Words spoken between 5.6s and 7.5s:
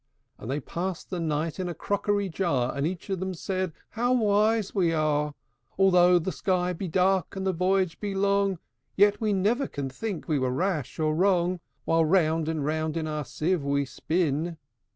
Though the sky be dark, and